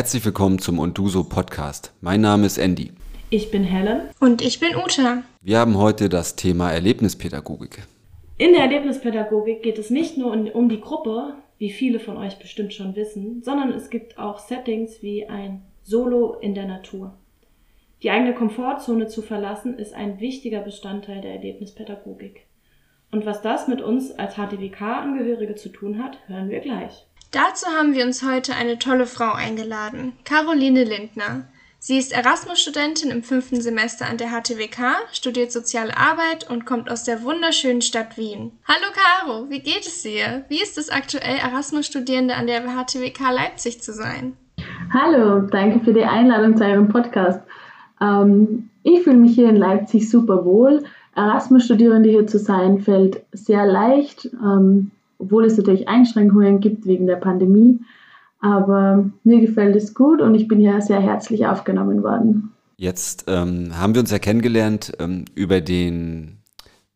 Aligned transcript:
Herzlich 0.00 0.24
willkommen 0.24 0.58
zum 0.58 0.78
Unduso 0.78 1.24
Podcast. 1.24 1.92
Mein 2.00 2.22
Name 2.22 2.46
ist 2.46 2.56
Andy. 2.56 2.90
Ich 3.28 3.50
bin 3.50 3.64
Helen. 3.64 4.08
Und 4.18 4.40
ich 4.40 4.58
bin 4.58 4.74
Uta. 4.74 5.24
Wir 5.42 5.58
haben 5.58 5.76
heute 5.76 6.08
das 6.08 6.36
Thema 6.36 6.72
Erlebnispädagogik. 6.72 7.82
In 8.38 8.54
der 8.54 8.62
Erlebnispädagogik 8.62 9.62
geht 9.62 9.78
es 9.78 9.90
nicht 9.90 10.16
nur 10.16 10.32
um 10.54 10.70
die 10.70 10.80
Gruppe, 10.80 11.34
wie 11.58 11.70
viele 11.70 12.00
von 12.00 12.16
euch 12.16 12.38
bestimmt 12.38 12.72
schon 12.72 12.96
wissen, 12.96 13.42
sondern 13.42 13.72
es 13.72 13.90
gibt 13.90 14.18
auch 14.18 14.38
Settings 14.38 15.02
wie 15.02 15.28
ein 15.28 15.66
Solo 15.82 16.32
in 16.40 16.54
der 16.54 16.66
Natur. 16.66 17.18
Die 18.02 18.10
eigene 18.10 18.34
Komfortzone 18.34 19.06
zu 19.06 19.20
verlassen 19.20 19.78
ist 19.78 19.92
ein 19.92 20.18
wichtiger 20.18 20.60
Bestandteil 20.62 21.20
der 21.20 21.34
Erlebnispädagogik. 21.34 22.46
Und 23.10 23.26
was 23.26 23.42
das 23.42 23.68
mit 23.68 23.82
uns 23.82 24.12
als 24.12 24.36
HTWK-Angehörige 24.36 25.56
zu 25.56 25.68
tun 25.68 26.02
hat, 26.02 26.26
hören 26.26 26.48
wir 26.48 26.60
gleich. 26.60 27.06
Dazu 27.32 27.66
haben 27.68 27.94
wir 27.94 28.04
uns 28.04 28.26
heute 28.26 28.56
eine 28.56 28.76
tolle 28.80 29.06
Frau 29.06 29.32
eingeladen, 29.32 30.14
Caroline 30.24 30.82
Lindner. 30.82 31.44
Sie 31.78 31.96
ist 31.96 32.12
Erasmus-Studentin 32.12 33.12
im 33.12 33.22
fünften 33.22 33.60
Semester 33.60 34.06
an 34.06 34.16
der 34.16 34.30
HTWK, 34.30 34.96
studiert 35.12 35.52
Soziale 35.52 35.96
Arbeit 35.96 36.50
und 36.50 36.66
kommt 36.66 36.90
aus 36.90 37.04
der 37.04 37.22
wunderschönen 37.22 37.82
Stadt 37.82 38.18
Wien. 38.18 38.50
Hallo 38.66 38.92
Caro, 38.92 39.48
wie 39.48 39.60
geht 39.60 39.86
es 39.86 40.02
dir? 40.02 40.44
Wie 40.48 40.60
ist 40.60 40.76
es 40.76 40.90
aktuell, 40.90 41.36
Erasmus-Studierende 41.36 42.34
an 42.34 42.48
der 42.48 42.62
HTWK 42.62 43.30
Leipzig 43.32 43.80
zu 43.80 43.92
sein? 43.92 44.32
Hallo, 44.92 45.42
danke 45.42 45.84
für 45.84 45.92
die 45.92 46.02
Einladung 46.02 46.56
zu 46.56 46.64
eurem 46.64 46.88
Podcast. 46.88 47.40
Ähm, 48.00 48.70
ich 48.82 49.02
fühle 49.02 49.18
mich 49.18 49.36
hier 49.36 49.50
in 49.50 49.56
Leipzig 49.56 50.10
super 50.10 50.44
wohl. 50.44 50.82
Erasmus-Studierende 51.14 52.08
hier 52.08 52.26
zu 52.26 52.40
sein, 52.40 52.80
fällt 52.80 53.22
sehr 53.30 53.66
leicht, 53.66 54.28
ähm, 54.42 54.90
obwohl 55.20 55.44
es 55.44 55.56
natürlich 55.56 55.88
Einschränkungen 55.88 56.60
gibt 56.60 56.86
wegen 56.86 57.06
der 57.06 57.16
Pandemie. 57.16 57.80
Aber 58.40 59.10
mir 59.22 59.40
gefällt 59.40 59.76
es 59.76 59.94
gut 59.94 60.20
und 60.20 60.34
ich 60.34 60.48
bin 60.48 60.58
hier 60.58 60.80
sehr 60.80 61.00
herzlich 61.00 61.46
aufgenommen 61.46 62.02
worden. 62.02 62.52
Jetzt 62.76 63.24
ähm, 63.28 63.78
haben 63.78 63.94
wir 63.94 64.00
uns 64.00 64.10
ja 64.10 64.18
kennengelernt 64.18 64.92
ähm, 64.98 65.26
über 65.34 65.60
den 65.60 66.38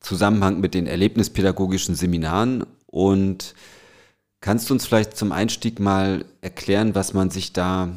Zusammenhang 0.00 0.60
mit 0.60 0.72
den 0.72 0.86
erlebnispädagogischen 0.86 1.94
Seminaren 1.94 2.64
und 2.86 3.54
kannst 4.40 4.70
du 4.70 4.74
uns 4.74 4.86
vielleicht 4.86 5.16
zum 5.16 5.32
Einstieg 5.32 5.80
mal 5.80 6.24
erklären, 6.40 6.94
was 6.94 7.12
man 7.12 7.28
sich 7.30 7.52
da 7.52 7.90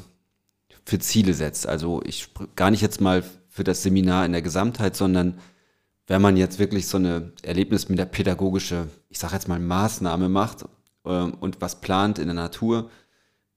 für 0.86 1.00
Ziele 1.00 1.34
setzt? 1.34 1.68
Also 1.68 2.02
ich 2.06 2.30
gar 2.56 2.72
nicht 2.72 2.82
jetzt 2.82 3.00
mal 3.00 3.24
für 3.50 3.64
das 3.64 3.84
Seminar 3.84 4.26
in 4.26 4.34
der 4.34 4.42
Gesamtheit, 4.42 4.96
sondern 4.98 5.36
wenn 6.08 6.22
man 6.22 6.38
jetzt 6.38 6.58
wirklich 6.58 6.88
so 6.88 6.98
eine 6.98 7.32
erlebnispädagogische, 7.44 8.88
ich 9.10 9.20
sage 9.20 9.34
jetzt 9.34 9.48
mal 9.48 9.60
Maßnahme 9.60 10.30
macht 10.30 10.66
äh, 11.06 11.10
und 11.10 11.62
was 11.62 11.82
plant 11.82 12.18
in 12.18 12.26
der 12.26 12.36
Natur, 12.36 12.90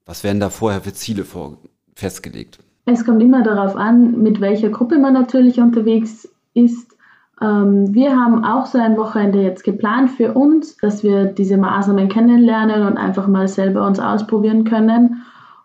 was 0.04 0.24
werden 0.24 0.40
da 0.40 0.50
vorher 0.50 0.80
für 0.80 0.92
Ziele 0.92 1.24
vor, 1.24 1.58
festgelegt? 1.94 2.58
Es 2.86 3.04
kommt 3.04 3.22
immer 3.22 3.42
darauf 3.42 3.76
an, 3.76 4.20
mit 4.22 4.40
welcher 4.40 4.70
Gruppe 4.70 4.98
man 4.98 5.12
natürlich 5.12 5.60
unterwegs 5.60 6.28
ist. 6.54 6.96
Ähm, 7.40 7.94
wir 7.94 8.16
haben 8.16 8.44
auch 8.44 8.66
so 8.66 8.78
ein 8.78 8.96
Wochenende 8.96 9.42
jetzt 9.42 9.62
geplant 9.62 10.10
für 10.10 10.32
uns, 10.32 10.76
dass 10.78 11.04
wir 11.04 11.26
diese 11.26 11.56
Maßnahmen 11.56 12.08
kennenlernen 12.08 12.86
und 12.86 12.96
einfach 12.96 13.28
mal 13.28 13.46
selber 13.46 13.86
uns 13.86 14.00
ausprobieren 14.00 14.64
können. 14.64 15.22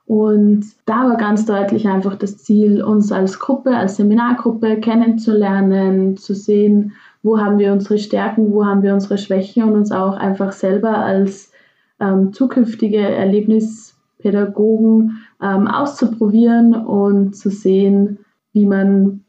Und 0.07 0.65
da 0.85 1.07
war 1.07 1.17
ganz 1.17 1.45
deutlich 1.45 1.87
einfach 1.87 2.15
das 2.15 2.37
Ziel, 2.37 2.83
uns 2.83 3.11
als 3.11 3.39
Gruppe, 3.39 3.75
als 3.75 3.95
Seminargruppe 3.95 4.79
kennenzulernen, 4.79 6.15
zu 6.15 6.35
sehen, 6.35 6.93
wo 7.23 7.39
haben 7.39 7.57
wir 7.57 7.73
unsere 7.73 7.97
Stärken, 7.97 8.51
wo 8.51 8.65
haben 8.65 8.83
wir 8.83 8.93
unsere 8.93 9.17
Schwächen 9.17 9.63
und 9.63 9.73
uns 9.73 9.91
auch 9.91 10.15
einfach 10.15 10.51
selber 10.51 10.97
als 10.97 11.51
ähm, 11.99 12.33
zukünftige 12.33 12.99
Erlebnis 12.99 13.95
Pädagogen 14.19 15.23
ähm, 15.41 15.67
auszuprobieren 15.67 16.73
und 16.73 17.35
zu 17.35 17.49
sehen, 17.49 18.19
wie 18.53 18.65
man 18.65 19.23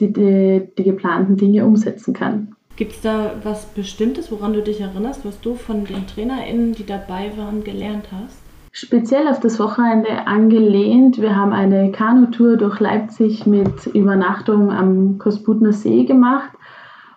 die, 0.00 0.12
die, 0.12 0.68
die 0.76 0.84
geplanten 0.84 1.36
Dinge 1.36 1.64
umsetzen 1.64 2.14
kann. 2.14 2.54
Gibt 2.76 2.92
es 2.92 3.00
da 3.00 3.32
was 3.42 3.66
Bestimmtes, 3.66 4.30
woran 4.30 4.52
du 4.52 4.62
dich 4.62 4.80
erinnerst, 4.80 5.24
was 5.24 5.40
du 5.40 5.54
von 5.54 5.84
den 5.84 6.06
TrainerInnen, 6.06 6.74
die 6.74 6.84
dabei 6.84 7.32
waren, 7.36 7.64
gelernt 7.64 8.08
hast? 8.12 8.45
Speziell 8.78 9.26
auf 9.28 9.40
das 9.40 9.58
Wochenende 9.58 10.26
angelehnt. 10.26 11.18
Wir 11.18 11.34
haben 11.34 11.54
eine 11.54 11.92
Kanutour 11.92 12.58
durch 12.58 12.78
Leipzig 12.78 13.46
mit 13.46 13.86
Übernachtung 13.86 14.70
am 14.70 15.16
Kosputner 15.16 15.72
See 15.72 16.04
gemacht. 16.04 16.50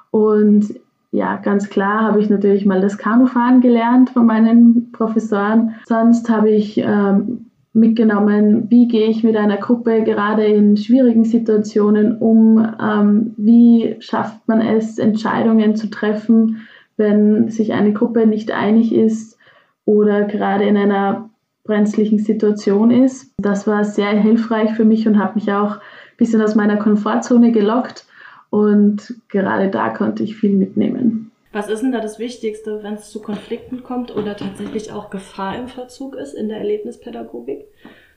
Und 0.10 0.74
ja, 1.12 1.36
ganz 1.36 1.70
klar 1.70 2.04
habe 2.04 2.22
ich 2.22 2.30
natürlich 2.30 2.66
mal 2.66 2.80
das 2.80 2.98
Kanufahren 2.98 3.60
gelernt 3.60 4.12
von 4.12 4.26
meinen 4.26 4.94
Professoren. 4.94 5.76
Sonst 5.86 6.30
habe 6.30 6.50
ich 6.50 6.78
ähm, 6.78 7.48
mitgenommen, 7.74 8.68
wie 8.70 8.88
gehe 8.88 9.08
ich 9.10 9.26
mit 9.26 9.36
einer 9.36 9.58
Gruppe 9.58 10.06
gerade 10.06 10.46
in 10.46 10.78
schwierigen 10.78 11.26
Situationen 11.26 12.20
um, 12.20 12.66
ähm, 12.82 13.34
wie 13.36 13.98
schafft 14.00 14.48
man 14.48 14.62
es, 14.62 14.98
Entscheidungen 14.98 15.76
zu 15.76 15.90
treffen, 15.90 16.62
wenn 16.96 17.50
sich 17.50 17.74
eine 17.74 17.92
Gruppe 17.92 18.28
nicht 18.28 18.50
einig 18.52 18.96
ist 18.96 19.38
oder 19.84 20.24
gerade 20.24 20.64
in 20.64 20.78
einer 20.78 21.29
brenzlichen 21.70 22.18
Situation 22.18 22.90
ist. 22.90 23.32
Das 23.38 23.68
war 23.68 23.84
sehr 23.84 24.10
hilfreich 24.10 24.72
für 24.72 24.86
mich 24.86 25.08
und 25.08 25.20
hat 25.20 25.36
mich 25.36 25.52
auch 25.54 25.76
ein 25.76 26.18
bisschen 26.18 26.42
aus 26.42 26.56
meiner 26.56 26.78
Komfortzone 26.78 27.52
gelockt 27.52 28.06
und 28.50 29.16
gerade 29.30 29.70
da 29.70 29.90
konnte 29.90 30.24
ich 30.24 30.36
viel 30.36 30.56
mitnehmen. 30.56 31.32
Was 31.54 31.70
ist 31.70 31.82
denn 31.82 31.92
da 31.92 32.00
das 32.00 32.18
Wichtigste, 32.20 32.82
wenn 32.84 32.96
es 32.96 33.12
zu 33.12 33.22
Konflikten 33.22 33.84
kommt 33.84 34.16
oder 34.16 34.36
tatsächlich 34.36 34.92
auch 34.92 35.12
Gefahr 35.12 35.58
im 35.58 35.68
Verzug 35.68 36.16
ist 36.16 36.34
in 36.34 36.50
der 36.50 36.58
Erlebnispädagogik? 36.58 37.66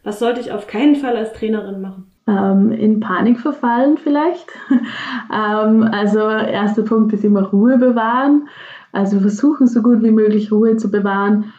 Was 0.02 0.18
sollte 0.18 0.40
ich 0.40 0.50
auf 0.50 0.66
keinen 0.66 0.96
Fall 0.96 1.16
als 1.16 1.32
Trainerin 1.34 1.80
machen? 1.80 2.06
Ähm, 2.26 2.72
in 2.72 3.00
Panik 3.00 3.38
verfallen 3.38 3.98
vielleicht. 3.98 4.46
ähm, 5.32 5.82
also 5.92 6.20
erster 6.20 6.82
Punkt 6.82 7.12
ist 7.12 7.24
immer 7.24 7.42
Ruhe 7.42 7.76
bewahren. 7.76 8.48
Also 8.92 9.20
versuchen 9.20 9.66
so 9.66 9.82
gut 9.82 10.02
wie 10.02 10.10
möglich 10.10 10.52
Ruhe 10.52 10.76
zu 10.76 10.90
bewahren 10.90 11.52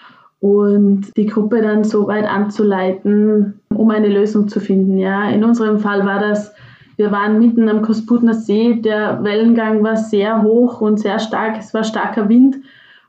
und 0.43 1.15
die 1.15 1.25
Gruppe 1.25 1.61
dann 1.61 1.85
so 1.85 2.07
weit 2.07 2.25
anzuleiten, 2.25 3.61
um 3.69 3.89
eine 3.89 4.09
Lösung 4.09 4.49
zu 4.49 4.59
finden. 4.59 4.97
Ja, 4.97 5.29
in 5.29 5.43
unserem 5.43 5.79
Fall 5.79 6.05
war 6.05 6.19
das 6.19 6.53
wir 6.95 7.11
waren 7.11 7.39
mitten 7.39 7.69
am 7.69 7.81
Kosputner 7.81 8.35
See, 8.35 8.75
der 8.75 9.23
Wellengang 9.23 9.83
war 9.83 9.97
sehr 9.97 10.43
hoch 10.43 10.79
und 10.79 10.99
sehr 10.99 11.17
stark, 11.17 11.57
es 11.57 11.73
war 11.73 11.83
starker 11.83 12.29
Wind 12.29 12.57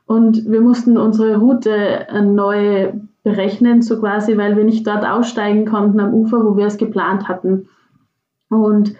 und 0.07 0.49
wir 0.49 0.61
mussten 0.61 0.97
unsere 0.97 1.37
Route 1.37 2.07
neu 2.23 2.93
berechnen, 3.23 3.81
so 3.81 3.99
quasi, 3.99 4.37
weil 4.37 4.57
wir 4.57 4.63
nicht 4.63 4.87
dort 4.87 5.05
aussteigen 5.05 5.65
konnten 5.65 5.99
am 5.99 6.13
Ufer, 6.13 6.43
wo 6.43 6.57
wir 6.57 6.65
es 6.65 6.77
geplant 6.77 7.27
hatten. 7.27 7.67
Und 8.49 8.95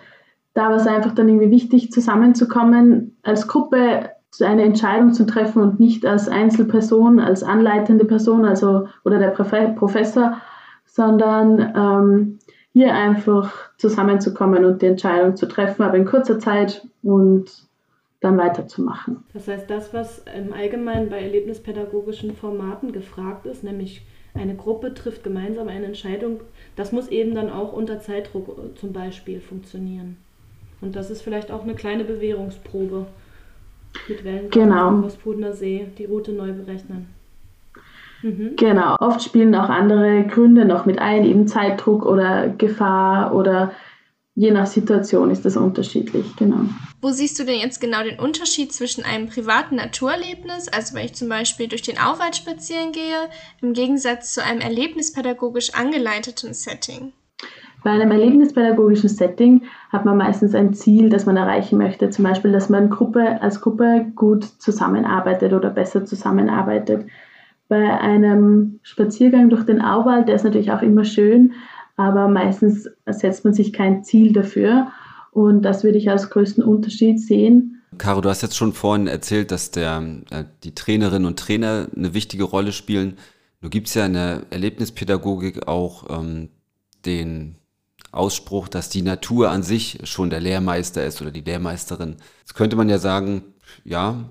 da 0.54 0.70
war 0.70 0.76
es 0.76 0.88
einfach 0.88 1.14
dann 1.14 1.30
irgendwie 1.30 1.52
wichtig, 1.52 1.92
zusammenzukommen, 1.92 3.18
als 3.24 3.48
Gruppe 3.48 4.10
eine 4.42 4.64
Entscheidung 4.64 5.14
zu 5.14 5.26
treffen 5.26 5.62
und 5.62 5.80
nicht 5.80 6.06
als 6.06 6.28
Einzelperson, 6.28 7.20
als 7.20 7.44
anleitende 7.44 8.06
Person, 8.06 8.46
also 8.46 8.88
oder 9.04 9.20
der 9.20 9.30
Professor, 9.30 10.42
sondern 10.86 11.74
ähm, 11.76 12.40
hier 12.74 12.94
einfach 12.94 13.70
zusammenzukommen 13.78 14.66
und 14.66 14.82
die 14.82 14.88
Entscheidung 14.88 15.36
zu 15.36 15.46
treffen, 15.46 15.84
aber 15.84 15.98
in 15.98 16.06
kurzer 16.06 16.40
Zeit 16.40 16.86
und 17.04 17.66
dann 18.22 18.38
weiterzumachen. 18.38 19.24
Das 19.34 19.48
heißt, 19.48 19.70
das, 19.70 19.94
was 19.94 20.24
im 20.36 20.52
Allgemeinen 20.52 21.10
bei 21.10 21.22
erlebnispädagogischen 21.22 22.36
Formaten 22.36 22.92
gefragt 22.92 23.46
ist, 23.46 23.64
nämlich 23.64 24.02
eine 24.34 24.56
Gruppe 24.56 24.94
trifft 24.94 25.24
gemeinsam 25.24 25.68
eine 25.70 25.86
Entscheidung, 25.86 26.42
das 26.76 26.92
muss 26.92 27.08
eben 27.08 27.36
dann 27.36 27.50
auch 27.50 27.72
unter 27.72 28.00
Zeitdruck 28.00 28.58
äh, 28.58 28.76
zum 28.76 28.92
Beispiel 28.92 29.40
funktionieren. 29.40 30.18
Und 30.82 30.96
das 30.96 31.10
ist 31.10 31.22
vielleicht 31.22 31.52
auch 31.52 31.64
eine 31.64 31.76
kleine 31.76 32.04
Bewährungsprobe 32.04 33.06
mit 34.08 34.24
Wellen 34.24 34.50
genau. 34.50 35.04
aus 35.04 35.18
See, 35.58 35.88
die 35.98 36.06
Route 36.06 36.32
neu 36.32 36.52
berechnen. 36.52 37.08
Mhm. 38.22 38.56
Genau, 38.56 38.96
oft 39.00 39.22
spielen 39.22 39.54
auch 39.56 39.70
andere 39.70 40.24
Gründe 40.24 40.66
noch 40.66 40.86
mit 40.86 41.00
ein, 41.00 41.26
eben 41.26 41.48
Zeitdruck 41.48 42.06
oder 42.06 42.50
Gefahr 42.50 43.36
oder 43.36 43.72
je 44.36 44.52
nach 44.52 44.68
Situation 44.68 45.32
ist 45.32 45.46
das 45.46 45.58
unterschiedlich, 45.58 46.26
genau. 46.36 46.66
Wo 47.02 47.12
siehst 47.12 47.40
du 47.40 47.46
denn 47.46 47.60
jetzt 47.60 47.80
genau 47.80 48.04
den 48.04 48.20
Unterschied 48.20 48.74
zwischen 48.74 49.04
einem 49.04 49.30
privaten 49.30 49.76
Naturerlebnis, 49.76 50.68
also 50.68 50.96
wenn 50.96 51.06
ich 51.06 51.14
zum 51.14 51.30
Beispiel 51.30 51.68
durch 51.68 51.84
den 51.84 51.98
Auwald 51.98 52.36
spazieren 52.36 52.92
gehe, 52.92 53.30
im 53.62 53.74
Gegensatz 53.74 54.34
zu 54.34 54.44
einem 54.44 54.62
erlebnispädagogisch 54.62 55.74
angeleiteten 55.74 56.54
Setting? 56.54 57.14
Bei 57.86 57.92
einem 57.92 58.10
erlebnispädagogischen 58.10 59.10
Setting 59.10 59.62
hat 59.92 60.06
man 60.06 60.18
meistens 60.18 60.56
ein 60.56 60.74
Ziel, 60.74 61.10
das 61.10 61.28
man 61.28 61.38
erreichen 61.38 61.78
möchte. 61.78 62.10
Zum 62.10 62.26
Beispiel, 62.26 62.52
dass 62.52 62.68
man 62.68 62.90
Gruppe, 62.90 63.40
als 63.44 63.62
Gruppe 63.62 64.08
gut 64.16 64.44
zusammenarbeitet 64.44 65.54
oder 65.54 65.70
besser 65.70 66.04
zusammenarbeitet 66.04 67.06
bei 67.68 68.00
einem 68.00 68.80
Spaziergang 68.82 69.52
durch 69.52 69.68
den 69.68 69.84
Auwald, 69.84 70.28
der 70.28 70.34
ist 70.34 70.44
natürlich 70.44 70.72
auch 70.72 70.82
immer 70.82 71.04
schön, 71.06 71.54
aber 71.96 72.28
meistens 72.28 72.90
setzt 73.06 73.46
man 73.46 73.54
sich 73.54 73.72
kein 73.72 74.04
Ziel 74.04 74.34
dafür. 74.34 74.88
Und 75.30 75.62
das 75.62 75.84
würde 75.84 76.00
ich 76.00 76.10
als 76.10 76.32
größten 76.32 76.64
Unterschied 76.64 77.20
sehen. 77.20 77.84
Caro, 78.00 78.20
du 78.20 78.30
hast 78.30 78.42
jetzt 78.42 78.58
schon 78.58 78.74
vorhin 78.74 79.06
erzählt, 79.06 79.52
dass 79.52 79.70
der, 79.70 80.02
äh, 80.32 80.46
die 80.64 80.74
Trainerinnen 80.74 81.28
und 81.28 81.38
Trainer 81.38 81.86
eine 81.96 82.16
wichtige 82.16 82.46
Rolle 82.46 82.72
spielen. 82.72 83.18
Nun 83.62 83.70
gibt 83.70 83.90
es 83.90 83.94
ja 83.94 84.08
in 84.08 84.14
der 84.14 84.42
Erlebnispädagogik 84.50 85.68
auch 85.68 86.06
ähm, 86.10 86.50
den 87.06 87.58
Ausspruch, 88.16 88.68
dass 88.68 88.90
die 88.90 89.02
Natur 89.02 89.50
an 89.50 89.64
sich 89.64 90.00
schon 90.04 90.30
der 90.30 90.40
Lehrmeister 90.40 91.06
ist 91.06 91.22
oder 91.22 91.32
die 91.32 91.42
Lehrmeisterin. 91.42 92.18
Jetzt 92.40 92.56
könnte 92.56 92.76
man 92.76 92.90
ja 92.90 92.98
sagen, 92.98 93.44
ja, 93.84 94.30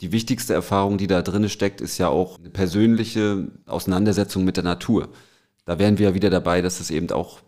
die 0.00 0.12
wichtigste 0.12 0.54
Erfahrung, 0.54 0.98
die 0.98 1.06
da 1.06 1.22
drin 1.22 1.48
steckt, 1.48 1.80
ist 1.80 1.98
ja 1.98 2.08
auch 2.08 2.38
eine 2.38 2.50
persönliche 2.50 3.48
Auseinandersetzung 3.66 4.44
mit 4.44 4.56
der 4.56 4.64
Natur. 4.64 5.08
Da 5.64 5.78
wären 5.78 5.98
wir 5.98 6.08
ja 6.08 6.14
wieder 6.14 6.30
dabei, 6.30 6.62
dass 6.62 6.80
es 6.80 6.90
eben 6.90 7.10
auch 7.10 7.40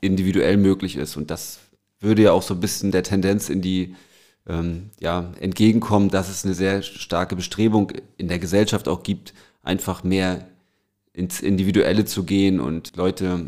individuell 0.00 0.56
möglich 0.56 0.96
ist. 0.96 1.16
Und 1.16 1.30
das 1.30 1.60
würde 2.00 2.22
ja 2.22 2.32
auch 2.32 2.42
so 2.42 2.54
ein 2.54 2.60
bisschen 2.60 2.90
der 2.92 3.02
Tendenz 3.02 3.48
in 3.48 3.62
die 3.62 3.94
ähm, 4.46 4.90
ja, 5.00 5.32
entgegenkommen, 5.40 6.08
dass 6.08 6.28
es 6.28 6.44
eine 6.44 6.54
sehr 6.54 6.82
starke 6.82 7.36
Bestrebung 7.36 7.92
in 8.16 8.28
der 8.28 8.38
Gesellschaft 8.38 8.88
auch 8.88 9.02
gibt, 9.02 9.34
einfach 9.62 10.04
mehr 10.04 10.46
ins 11.12 11.40
Individuelle 11.40 12.04
zu 12.04 12.24
gehen 12.24 12.60
und 12.60 12.96
Leute, 12.96 13.46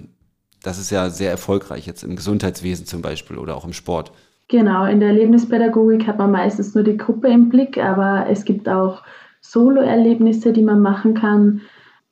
das 0.65 0.79
ist 0.79 0.91
ja 0.91 1.11
sehr 1.11 1.31
erfolgreich 1.31 1.87
jetzt 1.87 2.03
im 2.03 2.17
Gesundheitswesen 2.17 2.87
zum 2.87 3.03
Beispiel 3.03 3.39
oder 3.39 3.55
auch 3.55 3.65
im 3.65 3.73
Sport. 3.73 4.13
Genau, 4.49 4.85
in 4.85 5.01
der 5.01 5.11
Erlebnispädagogik 5.11 6.07
hat 6.07 6.19
man 6.19 6.31
meistens 6.31 6.75
nur 6.75 6.85
die 6.85 6.97
Gruppe 6.97 7.29
im 7.29 7.49
Blick, 7.49 7.79
aber 7.79 8.27
es 8.29 8.45
gibt 8.45 8.69
auch 8.69 9.03
Solo-Erlebnisse, 9.41 10.53
die 10.53 10.63
man 10.63 10.81
machen 10.81 11.15
kann. 11.15 11.61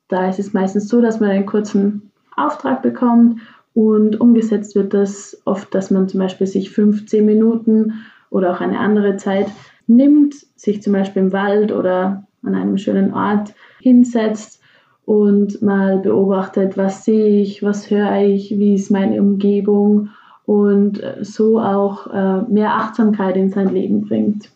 Da 0.07 0.29
ist 0.29 0.39
es 0.39 0.53
meistens 0.53 0.87
so, 0.87 1.01
dass 1.01 1.19
man 1.19 1.31
einen 1.31 1.45
kurzen 1.45 2.11
Auftrag 2.35 2.81
bekommt 2.81 3.41
und 3.73 4.19
umgesetzt 4.19 4.75
wird 4.75 4.93
das 4.93 5.41
oft, 5.45 5.73
dass 5.73 5.91
man 5.91 6.07
zum 6.07 6.19
Beispiel 6.19 6.47
sich 6.47 6.71
15 6.71 7.25
Minuten 7.25 8.05
oder 8.29 8.51
auch 8.51 8.61
eine 8.61 8.79
andere 8.79 9.17
Zeit 9.17 9.47
nimmt, 9.87 10.35
sich 10.55 10.81
zum 10.81 10.93
Beispiel 10.93 11.23
im 11.23 11.33
Wald 11.33 11.71
oder 11.71 12.27
an 12.43 12.55
einem 12.55 12.77
schönen 12.77 13.13
Ort 13.13 13.53
hinsetzt 13.79 14.62
und 15.05 15.61
mal 15.61 15.99
beobachtet, 15.99 16.77
was 16.77 17.05
sehe 17.05 17.41
ich, 17.41 17.61
was 17.63 17.89
höre 17.89 18.21
ich, 18.21 18.51
wie 18.51 18.75
ist 18.75 18.91
meine 18.91 19.21
Umgebung 19.21 20.09
und 20.45 21.01
so 21.21 21.59
auch 21.59 22.07
äh, 22.07 22.41
mehr 22.43 22.73
Achtsamkeit 22.75 23.35
in 23.37 23.49
sein 23.49 23.69
Leben 23.69 24.01
bringt. 24.01 24.49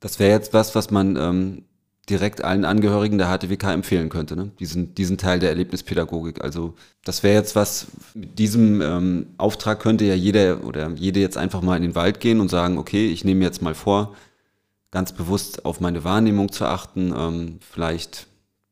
Das 0.00 0.18
wäre 0.20 0.30
jetzt 0.30 0.54
was, 0.54 0.74
was 0.74 0.90
man 0.90 1.16
ähm, 1.16 1.64
direkt 2.08 2.42
allen 2.42 2.64
Angehörigen 2.64 3.18
der 3.18 3.28
HTWK 3.28 3.72
empfehlen 3.72 4.08
könnte, 4.08 4.36
ne? 4.36 4.50
diesen, 4.58 4.94
diesen 4.94 5.18
Teil 5.18 5.40
der 5.40 5.50
Erlebnispädagogik. 5.50 6.42
Also 6.42 6.74
das 7.04 7.22
wäre 7.22 7.34
jetzt 7.34 7.56
was, 7.56 7.88
mit 8.14 8.38
diesem 8.38 8.80
ähm, 8.80 9.26
Auftrag 9.38 9.80
könnte 9.80 10.04
ja 10.04 10.14
jeder 10.14 10.64
oder 10.64 10.90
jede 10.94 11.20
jetzt 11.20 11.36
einfach 11.36 11.62
mal 11.62 11.76
in 11.76 11.82
den 11.82 11.94
Wald 11.94 12.20
gehen 12.20 12.40
und 12.40 12.48
sagen, 12.48 12.78
okay, 12.78 13.08
ich 13.08 13.24
nehme 13.24 13.44
jetzt 13.44 13.60
mal 13.60 13.74
vor, 13.74 14.14
ganz 14.90 15.12
bewusst 15.12 15.64
auf 15.64 15.80
meine 15.80 16.04
Wahrnehmung 16.04 16.50
zu 16.52 16.64
achten, 16.64 17.12
ähm, 17.16 17.58
vielleicht 17.60 18.27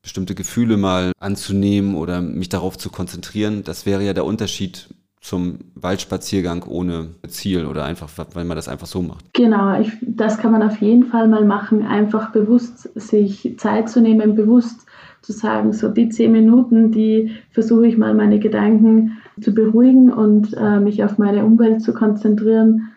bestimmte 0.07 0.37
Gefühle 0.37 0.77
mal 0.77 1.11
anzunehmen 1.19 1.97
oder 1.97 2.21
mich 2.21 2.49
darauf 2.49 2.79
zu 2.79 2.91
konzentrieren. 2.91 3.65
Das 3.65 3.87
wäre 3.87 4.05
ja 4.05 4.13
der 4.13 4.25
Unterschied 4.25 4.89
zum 5.21 5.59
Waldspaziergang 5.75 6.63
ohne 6.63 7.09
Ziel 7.27 7.67
oder 7.67 7.85
einfach, 7.85 8.09
weil 8.35 8.45
man 8.45 8.57
das 8.57 8.69
einfach 8.69 8.87
so 8.87 9.03
macht. 9.03 9.35
Genau, 9.35 9.81
ich, 9.81 9.91
das 10.03 10.39
kann 10.39 10.53
man 10.53 10.63
auf 10.63 10.81
jeden 10.81 11.07
Fall 11.07 11.27
mal 11.27 11.45
machen, 11.45 11.85
einfach 11.85 12.31
bewusst 12.31 12.89
sich 12.95 13.57
Zeit 13.59 13.89
zu 13.91 14.01
nehmen, 14.01 14.37
bewusst 14.37 14.87
zu 15.23 15.33
sagen, 15.33 15.73
so 15.73 15.89
die 15.89 16.09
zehn 16.09 16.31
Minuten, 16.31 16.93
die 16.93 17.33
versuche 17.51 17.89
ich 17.89 17.99
mal 17.99 18.15
meine 18.15 18.39
Gedanken 18.39 19.19
zu 19.41 19.53
beruhigen 19.53 20.13
und 20.13 20.55
äh, 20.57 20.79
mich 20.79 21.03
auf 21.03 21.19
meine 21.19 21.45
Umwelt 21.45 21.83
zu 21.83 21.93
konzentrieren. 21.93 22.93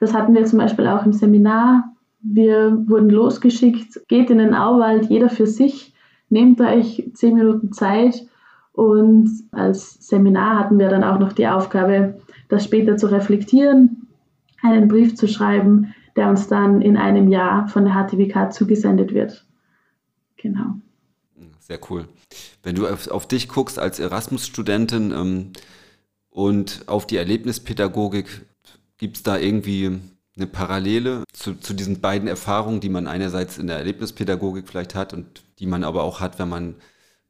Das 0.00 0.14
hatten 0.14 0.34
wir 0.34 0.46
zum 0.46 0.60
Beispiel 0.60 0.86
auch 0.86 1.04
im 1.04 1.12
Seminar. 1.12 1.92
Wir 2.22 2.74
wurden 2.86 3.10
losgeschickt, 3.10 4.08
geht 4.08 4.30
in 4.30 4.38
den 4.38 4.54
Auwald, 4.54 5.10
jeder 5.10 5.28
für 5.28 5.46
sich, 5.46 5.93
nehmt 6.28 6.60
euch 6.60 7.10
zehn 7.14 7.34
Minuten 7.34 7.72
Zeit 7.72 8.26
und 8.72 9.30
als 9.52 10.06
Seminar 10.06 10.58
hatten 10.58 10.78
wir 10.78 10.88
dann 10.88 11.04
auch 11.04 11.18
noch 11.18 11.32
die 11.32 11.46
Aufgabe, 11.46 12.20
das 12.48 12.64
später 12.64 12.96
zu 12.96 13.06
reflektieren, 13.06 14.08
einen 14.62 14.88
Brief 14.88 15.14
zu 15.14 15.28
schreiben, 15.28 15.94
der 16.16 16.28
uns 16.28 16.48
dann 16.48 16.80
in 16.80 16.96
einem 16.96 17.28
Jahr 17.28 17.68
von 17.68 17.84
der 17.84 17.94
HTWK 17.94 18.52
zugesendet 18.52 19.14
wird. 19.14 19.44
Genau. 20.36 20.76
Sehr 21.60 21.78
cool. 21.88 22.06
Wenn 22.62 22.74
du 22.74 22.86
auf, 22.86 23.08
auf 23.08 23.26
dich 23.26 23.48
guckst 23.48 23.78
als 23.78 23.98
Erasmus-Studentin 23.98 25.12
ähm, 25.12 25.52
und 26.30 26.82
auf 26.86 27.06
die 27.06 27.16
Erlebnispädagogik, 27.16 28.44
gibt 28.98 29.16
es 29.16 29.22
da 29.22 29.38
irgendwie 29.38 30.00
eine 30.36 30.46
Parallele 30.46 31.24
zu, 31.32 31.54
zu 31.54 31.74
diesen 31.74 32.00
beiden 32.00 32.28
Erfahrungen, 32.28 32.80
die 32.80 32.88
man 32.88 33.06
einerseits 33.06 33.58
in 33.58 33.66
der 33.66 33.78
Erlebnispädagogik 33.78 34.68
vielleicht 34.68 34.94
hat 34.94 35.12
und 35.12 35.44
die 35.58 35.66
man 35.66 35.84
aber 35.84 36.02
auch 36.02 36.20
hat, 36.20 36.38
wenn 36.38 36.48
man 36.48 36.74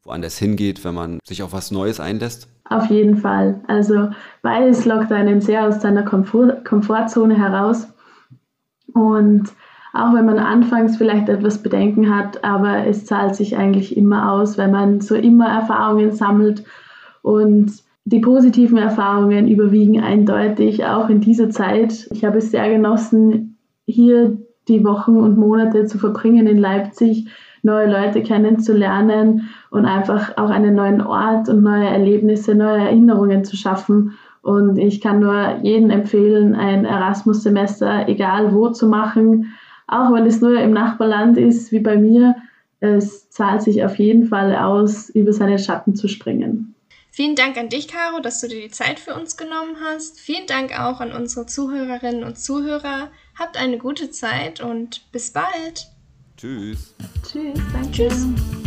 woanders 0.03 0.39
hingeht, 0.39 0.85
wenn 0.85 0.95
man 0.95 1.19
sich 1.25 1.43
auf 1.43 1.53
was 1.53 1.71
Neues 1.71 2.01
einlässt? 2.01 2.49
Auf 2.69 2.87
jeden 2.87 3.19
Fall. 3.19 3.61
Also 3.67 4.11
beides 4.43 4.85
lockt 4.85 5.13
einen 5.13 5.41
sehr 5.41 5.67
aus 5.67 5.83
seiner 5.83 6.03
Komfort 6.03 6.65
Komfortzone 6.65 7.37
heraus. 7.37 7.87
Und 8.93 9.51
auch 9.93 10.15
wenn 10.15 10.25
man 10.25 10.39
anfangs 10.39 10.97
vielleicht 10.97 11.29
etwas 11.29 11.63
Bedenken 11.63 12.15
hat, 12.15 12.43
aber 12.43 12.87
es 12.87 13.07
zahlt 13.07 13.37
sich 13.37 13.57
eigentlich 13.57 13.97
immer 13.97 14.33
aus, 14.33 14.57
wenn 14.57 14.71
man 14.71 15.01
so 15.01 15.15
immer 15.15 15.49
Erfahrungen 15.49 16.13
sammelt 16.13 16.65
und 17.23 17.84
die 18.05 18.21
positiven 18.21 18.79
Erfahrungen 18.79 19.49
überwiegen 19.49 20.01
eindeutig, 20.01 20.85
auch 20.85 21.09
in 21.09 21.21
dieser 21.21 21.51
Zeit. 21.51 22.07
Ich 22.13 22.25
habe 22.25 22.39
es 22.39 22.51
sehr 22.51 22.69
genossen, 22.71 23.57
hier 23.87 24.37
die 24.69 24.85
Wochen 24.85 25.17
und 25.17 25.39
Monate 25.39 25.87
zu 25.87 25.99
verbringen 25.99 26.47
in 26.47 26.59
Leipzig, 26.59 27.29
neue 27.63 27.91
Leute 27.91 28.23
kennenzulernen 28.23 29.49
und 29.71 29.87
einfach 29.87 30.37
auch 30.37 30.51
einen 30.51 30.75
neuen 30.75 31.01
Ort 31.01 31.49
und 31.49 31.63
neue 31.63 31.87
Erlebnisse, 31.87 32.55
neue 32.55 32.83
Erinnerungen 32.83 33.45
zu 33.45 33.57
schaffen. 33.57 34.13
Und 34.43 34.77
ich 34.77 35.01
kann 35.01 35.21
nur 35.21 35.61
jedem 35.63 35.89
empfehlen, 35.89 36.55
ein 36.55 36.85
Erasmus-Semester, 36.85 38.07
egal 38.07 38.55
wo, 38.55 38.69
zu 38.69 38.87
machen, 38.87 39.55
auch 39.87 40.13
wenn 40.13 40.27
es 40.27 40.43
nur 40.43 40.61
im 40.61 40.73
Nachbarland 40.73 41.39
ist, 41.39 41.73
wie 41.73 41.81
bei 41.81 41.97
mir. 41.97 42.37
Es 42.81 43.31
zahlt 43.31 43.63
sich 43.63 43.83
auf 43.83 43.99
jeden 43.99 44.27
Fall 44.27 44.55
aus, 44.55 45.09
über 45.09 45.33
seine 45.33 45.59
Schatten 45.59 45.95
zu 45.95 46.07
springen. 46.09 46.74
Vielen 47.15 47.37
Dank 47.37 47.57
an 47.57 47.69
dich, 47.69 47.87
Caro, 47.87 48.19
dass 48.19 48.41
du 48.41 48.49
dir 48.49 48.61
die 48.61 48.73
Zeit 48.73 48.99
für 48.99 49.15
uns 49.15 49.37
genommen 49.37 49.77
hast. 49.81 50.19
Vielen 50.19 50.49
Dank 50.49 50.77
auch 50.77 50.99
an 50.99 51.13
unsere 51.13 51.47
Zuhörerinnen 51.47 52.25
und 52.25 52.41
Zuhörer. 52.41 53.13
Habt 53.39 53.57
eine 53.57 53.79
gute 53.79 54.11
Zeit 54.11 54.61
und 54.61 55.13
bis 55.13 55.31
bald. 55.31 55.87
Tschüss. 56.37 56.93
Tschüss, 57.23 57.61
danke. 57.73 57.93
Tschüss. 57.93 58.64